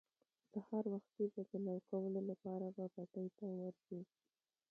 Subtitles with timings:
[0.51, 3.99] سهار وختي به د لو کولو لپاره به پټي ته ور شو.